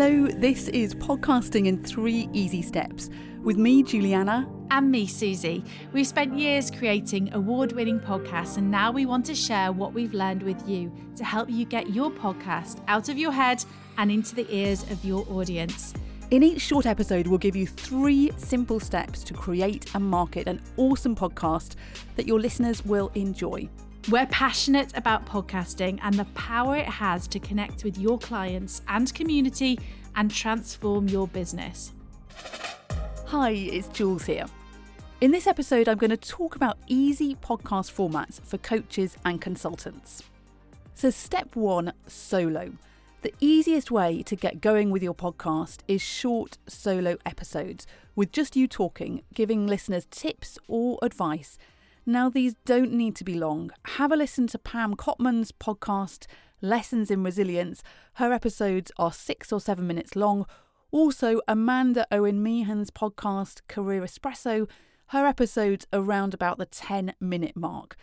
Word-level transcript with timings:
Hello, 0.00 0.28
this 0.28 0.68
is 0.68 0.94
Podcasting 0.94 1.66
in 1.66 1.82
Three 1.82 2.28
Easy 2.32 2.62
Steps 2.62 3.10
with 3.42 3.56
me, 3.56 3.82
Juliana. 3.82 4.48
And 4.70 4.92
me, 4.92 5.08
Susie. 5.08 5.64
We've 5.92 6.06
spent 6.06 6.38
years 6.38 6.70
creating 6.70 7.34
award 7.34 7.72
winning 7.72 7.98
podcasts, 7.98 8.58
and 8.58 8.70
now 8.70 8.92
we 8.92 9.06
want 9.06 9.26
to 9.26 9.34
share 9.34 9.72
what 9.72 9.94
we've 9.94 10.14
learned 10.14 10.44
with 10.44 10.68
you 10.68 10.92
to 11.16 11.24
help 11.24 11.50
you 11.50 11.64
get 11.64 11.90
your 11.90 12.12
podcast 12.12 12.80
out 12.86 13.08
of 13.08 13.18
your 13.18 13.32
head 13.32 13.64
and 13.96 14.08
into 14.12 14.36
the 14.36 14.46
ears 14.54 14.84
of 14.84 15.04
your 15.04 15.26
audience. 15.32 15.94
In 16.30 16.44
each 16.44 16.60
short 16.60 16.86
episode, 16.86 17.26
we'll 17.26 17.38
give 17.38 17.56
you 17.56 17.66
three 17.66 18.30
simple 18.36 18.78
steps 18.78 19.24
to 19.24 19.34
create 19.34 19.92
and 19.96 20.04
market 20.04 20.46
an 20.46 20.60
awesome 20.76 21.16
podcast 21.16 21.74
that 22.14 22.28
your 22.28 22.38
listeners 22.38 22.84
will 22.84 23.10
enjoy. 23.16 23.68
We're 24.10 24.26
passionate 24.28 24.96
about 24.96 25.26
podcasting 25.26 25.98
and 26.00 26.14
the 26.14 26.24
power 26.26 26.76
it 26.76 26.86
has 26.86 27.28
to 27.28 27.38
connect 27.38 27.84
with 27.84 27.98
your 27.98 28.18
clients 28.18 28.80
and 28.88 29.12
community 29.12 29.78
and 30.16 30.30
transform 30.30 31.08
your 31.08 31.28
business. 31.28 31.92
Hi, 33.26 33.50
it's 33.50 33.88
Jules 33.88 34.24
here. 34.24 34.46
In 35.20 35.30
this 35.30 35.46
episode, 35.46 35.90
I'm 35.90 35.98
going 35.98 36.08
to 36.08 36.16
talk 36.16 36.56
about 36.56 36.78
easy 36.86 37.34
podcast 37.34 37.92
formats 37.92 38.40
for 38.40 38.56
coaches 38.56 39.18
and 39.26 39.42
consultants. 39.42 40.22
So, 40.94 41.10
step 41.10 41.54
one 41.54 41.92
solo. 42.06 42.72
The 43.20 43.34
easiest 43.40 43.90
way 43.90 44.22
to 44.22 44.36
get 44.36 44.62
going 44.62 44.90
with 44.90 45.02
your 45.02 45.14
podcast 45.14 45.80
is 45.86 46.00
short 46.00 46.56
solo 46.66 47.18
episodes 47.26 47.86
with 48.16 48.32
just 48.32 48.56
you 48.56 48.68
talking, 48.68 49.20
giving 49.34 49.66
listeners 49.66 50.06
tips 50.10 50.58
or 50.66 50.98
advice 51.02 51.58
now, 52.08 52.30
these 52.30 52.54
don't 52.64 52.92
need 52.92 53.14
to 53.16 53.24
be 53.24 53.34
long. 53.34 53.70
Have 53.84 54.10
a 54.10 54.16
listen 54.16 54.46
to 54.46 54.58
Pam 54.58 54.96
Cotman's 54.96 55.52
podcast, 55.52 56.24
Lessons 56.62 57.10
in 57.10 57.22
Resilience. 57.22 57.82
Her 58.14 58.32
episodes 58.32 58.90
are 58.96 59.12
six 59.12 59.52
or 59.52 59.60
seven 59.60 59.86
minutes 59.86 60.16
long. 60.16 60.46
Also, 60.90 61.42
Amanda 61.46 62.06
Owen 62.10 62.42
Meehan's 62.42 62.90
podcast, 62.90 63.60
Career 63.68 64.00
Espresso. 64.00 64.66
Her 65.08 65.26
episodes 65.26 65.86
are 65.92 66.00
around 66.00 66.32
about 66.32 66.56
the 66.56 66.64
10 66.64 67.12
minute 67.20 67.54
mark. 67.54 67.94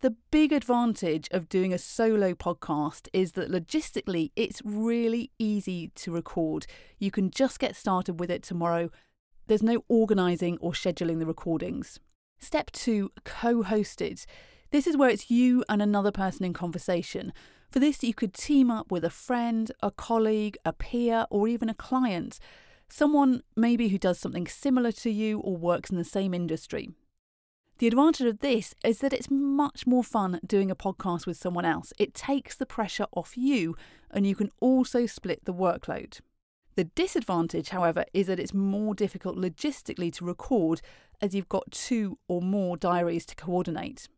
The 0.00 0.16
big 0.30 0.54
advantage 0.54 1.28
of 1.30 1.50
doing 1.50 1.74
a 1.74 1.78
solo 1.78 2.32
podcast 2.32 3.08
is 3.12 3.32
that 3.32 3.50
logistically 3.50 4.30
it's 4.36 4.62
really 4.64 5.32
easy 5.38 5.88
to 5.96 6.12
record. 6.12 6.66
You 6.98 7.10
can 7.10 7.30
just 7.30 7.58
get 7.58 7.76
started 7.76 8.20
with 8.20 8.30
it 8.30 8.42
tomorrow. 8.42 8.90
There's 9.48 9.62
no 9.62 9.84
organising 9.86 10.56
or 10.62 10.72
scheduling 10.72 11.18
the 11.18 11.26
recordings. 11.26 12.00
Step 12.40 12.70
two, 12.72 13.12
co 13.24 13.62
hosted. 13.62 14.24
This 14.70 14.86
is 14.86 14.96
where 14.96 15.10
it's 15.10 15.30
you 15.30 15.62
and 15.68 15.82
another 15.82 16.10
person 16.10 16.44
in 16.44 16.52
conversation. 16.52 17.32
For 17.70 17.80
this, 17.80 18.02
you 18.02 18.14
could 18.14 18.34
team 18.34 18.70
up 18.70 18.90
with 18.90 19.04
a 19.04 19.10
friend, 19.10 19.70
a 19.82 19.90
colleague, 19.90 20.56
a 20.64 20.72
peer, 20.72 21.26
or 21.30 21.46
even 21.46 21.68
a 21.68 21.74
client. 21.74 22.38
Someone 22.88 23.42
maybe 23.54 23.88
who 23.88 23.98
does 23.98 24.18
something 24.18 24.46
similar 24.46 24.90
to 24.92 25.10
you 25.10 25.38
or 25.38 25.56
works 25.56 25.90
in 25.90 25.96
the 25.96 26.04
same 26.04 26.34
industry. 26.34 26.88
The 27.78 27.86
advantage 27.86 28.26
of 28.26 28.40
this 28.40 28.74
is 28.84 28.98
that 28.98 29.12
it's 29.12 29.30
much 29.30 29.86
more 29.86 30.04
fun 30.04 30.40
doing 30.44 30.70
a 30.70 30.76
podcast 30.76 31.26
with 31.26 31.36
someone 31.36 31.64
else. 31.64 31.92
It 31.98 32.14
takes 32.14 32.56
the 32.56 32.66
pressure 32.66 33.06
off 33.12 33.36
you, 33.36 33.76
and 34.10 34.26
you 34.26 34.34
can 34.34 34.50
also 34.60 35.06
split 35.06 35.44
the 35.44 35.54
workload. 35.54 36.20
The 36.76 36.84
disadvantage, 36.84 37.70
however, 37.70 38.04
is 38.12 38.28
that 38.28 38.38
it's 38.38 38.54
more 38.54 38.94
difficult 38.94 39.36
logistically 39.36 40.12
to 40.14 40.24
record 40.24 40.80
as 41.20 41.34
you've 41.34 41.48
got 41.48 41.70
two 41.70 42.18
or 42.28 42.40
more 42.40 42.76
diaries 42.76 43.26
to 43.26 43.34
coordinate. 43.34 44.08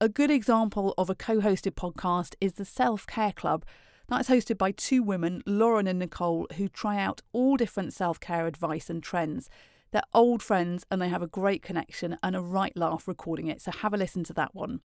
A 0.00 0.08
good 0.08 0.30
example 0.30 0.94
of 0.98 1.08
a 1.08 1.14
co 1.14 1.40
hosted 1.40 1.74
podcast 1.74 2.34
is 2.40 2.54
the 2.54 2.64
Self 2.64 3.06
Care 3.06 3.32
Club. 3.32 3.64
That's 4.08 4.28
hosted 4.28 4.58
by 4.58 4.72
two 4.72 5.02
women, 5.02 5.42
Lauren 5.46 5.86
and 5.86 5.98
Nicole, 5.98 6.46
who 6.56 6.68
try 6.68 6.98
out 6.98 7.22
all 7.32 7.56
different 7.56 7.92
self 7.92 8.18
care 8.18 8.46
advice 8.46 8.90
and 8.90 9.02
trends. 9.02 9.48
They're 9.92 10.02
old 10.12 10.42
friends 10.42 10.84
and 10.90 11.00
they 11.00 11.08
have 11.08 11.22
a 11.22 11.26
great 11.26 11.62
connection 11.62 12.18
and 12.22 12.34
a 12.34 12.40
right 12.40 12.76
laugh 12.76 13.06
recording 13.06 13.46
it, 13.46 13.60
so 13.60 13.70
have 13.70 13.94
a 13.94 13.96
listen 13.96 14.24
to 14.24 14.32
that 14.34 14.54
one. 14.54 14.80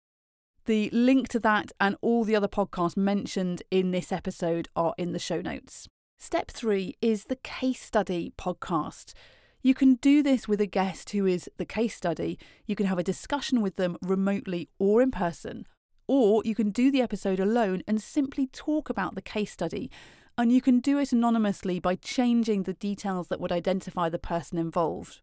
The 0.66 0.90
link 0.92 1.28
to 1.30 1.40
that 1.40 1.72
and 1.80 1.96
all 2.02 2.24
the 2.24 2.36
other 2.36 2.48
podcasts 2.48 2.98
mentioned 2.98 3.64
in 3.72 3.92
this 3.92 4.12
episode 4.12 4.68
are 4.76 4.96
in 4.98 5.14
the 5.14 5.20
show 5.20 5.42
notes. 5.42 5.88
Step 6.18 6.50
three 6.50 6.96
is 7.02 7.26
the 7.26 7.36
case 7.36 7.82
study 7.82 8.34
podcast. 8.38 9.14
You 9.62 9.74
can 9.74 9.96
do 9.96 10.24
this 10.24 10.48
with 10.48 10.62
a 10.62 10.66
guest 10.66 11.10
who 11.10 11.26
is 11.26 11.50
the 11.58 11.66
case 11.66 11.94
study. 11.94 12.40
You 12.66 12.76
can 12.76 12.86
have 12.86 12.98
a 12.98 13.04
discussion 13.04 13.62
with 13.62 13.76
them 13.76 13.98
remotely 14.02 14.70
or 14.80 15.02
in 15.02 15.12
person. 15.12 15.68
Or 16.08 16.42
you 16.46 16.56
can 16.56 16.72
do 16.72 16.90
the 16.90 17.02
episode 17.02 17.40
alone 17.40 17.84
and 17.88 18.02
simply 18.02 18.48
talk 18.48 18.90
about 18.90 19.16
the 19.16 19.22
case 19.22 19.52
study. 19.52 19.92
And 20.38 20.52
you 20.52 20.62
can 20.62 20.80
do 20.80 20.98
it 21.00 21.12
anonymously 21.12 21.80
by 21.80 21.96
changing 21.96 22.64
the 22.64 22.74
details 22.74 23.28
that 23.28 23.42
would 23.42 23.52
identify 23.52 24.08
the 24.08 24.18
person 24.18 24.58
involved. 24.58 25.22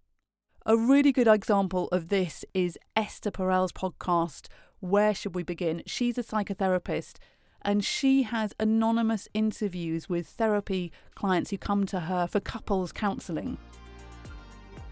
A 0.66 0.76
really 0.76 1.10
good 1.10 1.28
example 1.28 1.88
of 1.88 2.08
this 2.08 2.44
is 2.52 2.78
Esther 2.94 3.30
Perel's 3.30 3.72
podcast, 3.72 4.48
Where 4.80 5.14
Should 5.14 5.34
We 5.34 5.42
Begin? 5.42 5.82
She's 5.86 6.18
a 6.18 6.22
psychotherapist 6.22 7.16
and 7.64 7.84
she 7.84 8.24
has 8.24 8.54
anonymous 8.60 9.28
interviews 9.34 10.08
with 10.08 10.26
therapy 10.26 10.92
clients 11.14 11.50
who 11.50 11.58
come 11.58 11.86
to 11.86 12.00
her 12.00 12.26
for 12.26 12.40
couples 12.40 12.92
counselling. 12.92 13.58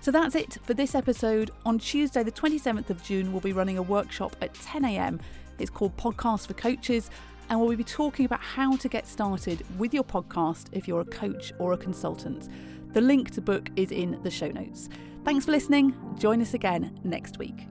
So 0.00 0.10
that's 0.10 0.34
it 0.34 0.58
for 0.64 0.72
this 0.72 0.94
episode. 0.94 1.50
On 1.66 1.78
Tuesday, 1.78 2.22
the 2.22 2.32
27th 2.32 2.88
of 2.88 3.02
June, 3.02 3.32
we'll 3.32 3.42
be 3.42 3.52
running 3.52 3.76
a 3.76 3.82
workshop 3.82 4.34
at 4.40 4.54
10am. 4.54 5.20
It's 5.58 5.70
called 5.70 5.94
Podcast 5.98 6.46
for 6.46 6.54
Coaches, 6.54 7.10
and 7.50 7.60
we'll 7.60 7.76
be 7.76 7.84
talking 7.84 8.24
about 8.24 8.40
how 8.40 8.76
to 8.76 8.88
get 8.88 9.06
started 9.06 9.62
with 9.78 9.92
your 9.92 10.04
podcast 10.04 10.68
if 10.72 10.88
you're 10.88 11.02
a 11.02 11.04
coach 11.04 11.52
or 11.58 11.74
a 11.74 11.76
consultant. 11.76 12.48
The 12.92 13.00
link 13.00 13.30
to 13.32 13.42
book 13.42 13.68
is 13.76 13.92
in 13.92 14.18
the 14.22 14.30
show 14.30 14.48
notes. 14.48 14.88
Thanks 15.24 15.44
for 15.44 15.50
listening. 15.50 15.94
Join 16.18 16.40
us 16.40 16.54
again 16.54 16.98
next 17.04 17.38
week. 17.38 17.66